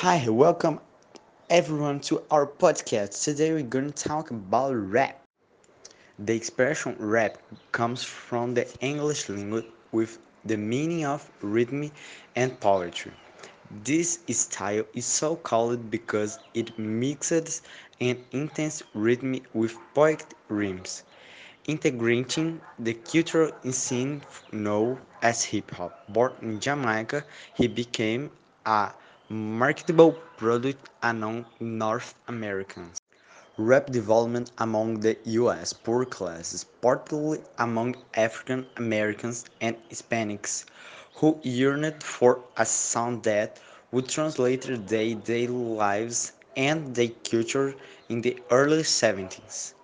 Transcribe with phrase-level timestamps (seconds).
[0.00, 0.80] Hi, welcome
[1.50, 3.24] everyone to our podcast.
[3.24, 5.20] Today we're going to talk about rap.
[6.18, 7.38] The expression rap
[7.72, 11.90] comes from the English language with the meaning of rhythm
[12.36, 13.12] and poetry.
[13.84, 17.62] This style is so called because it mixes
[18.00, 21.02] an intense rhythm with poetic rhymes,
[21.66, 24.22] integrating the cultural scene
[24.52, 26.04] known as hip hop.
[26.08, 27.24] Born in Jamaica,
[27.54, 28.30] he became
[28.66, 28.90] a
[29.30, 32.98] marketable product among North Americans.
[33.58, 40.64] Rap development among the US poor classes, particularly among African Americans and Hispanics,
[41.16, 43.60] who yearned for a sound that
[43.92, 47.74] would translate their daily lives and their culture
[48.08, 49.74] in the early 70s.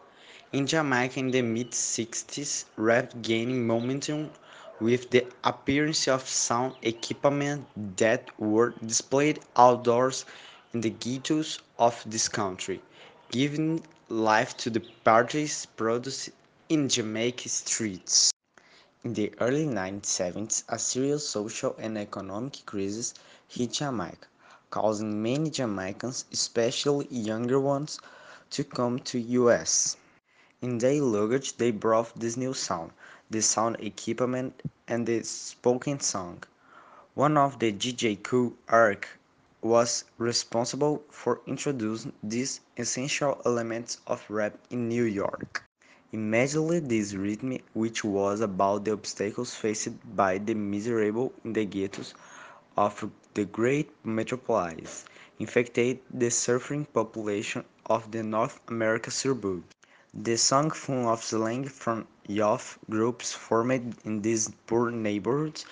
[0.53, 4.31] In Jamaica in the mid-sixties, rap gaining momentum
[4.81, 10.25] with the appearance of sound equipment that were displayed outdoors
[10.73, 12.81] in the ghettos of this country,
[13.31, 16.31] giving life to the parties produced
[16.69, 18.31] in Jamaica streets.
[19.05, 23.15] In the early 1970s, a serious social and economic crisis
[23.49, 24.27] hit Jamaica,
[24.71, 27.99] causing many Jamaicans, especially younger ones,
[28.51, 29.97] to come to US.
[30.67, 32.93] In their luggage they brought this new sound,
[33.29, 36.43] the sound equipment and the spoken song.
[37.13, 39.07] One of the DJ Kool Herc
[39.61, 45.63] was responsible for introducing these essential elements of rap in New York.
[46.13, 52.15] Immediately this rhythm, which was about the obstacles faced by the miserable in the ghettos
[52.75, 55.05] of the great metropolis,
[55.39, 59.67] infected the suffering population of the North American suburbs.
[60.17, 65.67] The song full of slang from youth groups formed in these poor neighborhoods,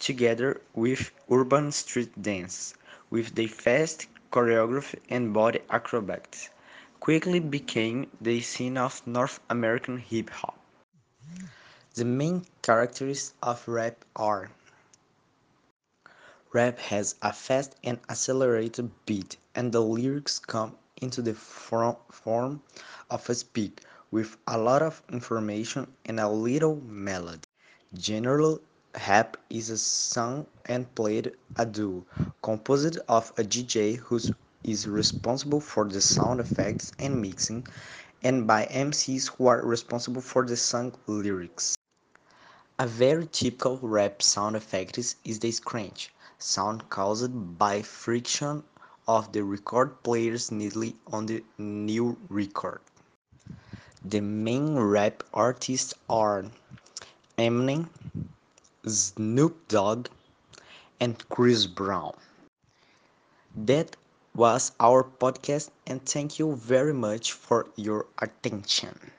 [0.00, 2.74] together with urban street dance,
[3.08, 6.50] with their fast choreography and body acrobatics,
[6.98, 10.58] quickly became the scene of North American hip hop.
[11.94, 14.50] The main characteristics of rap are
[16.52, 22.62] Rap has a fast and accelerated beat, and the lyrics come into the form
[23.10, 23.78] of a speech
[24.10, 27.42] with a lot of information and a little melody.
[27.94, 28.60] Generally,
[29.08, 32.04] rap is a sung and played a duo,
[32.42, 34.20] composed of a DJ who
[34.62, 37.66] is responsible for the sound effects and mixing,
[38.22, 41.76] and by MCs who are responsible for the song lyrics.
[42.78, 48.64] A very typical rap sound effect is the scratch sound caused by friction
[49.06, 52.80] of the record player's needle on the new record.
[54.04, 56.44] The main rap artists are
[57.38, 57.88] Eminem,
[58.86, 60.08] Snoop Dogg,
[61.00, 62.14] and Chris Brown.
[63.56, 63.96] That
[64.34, 69.14] was our podcast, and thank you very much for your attention.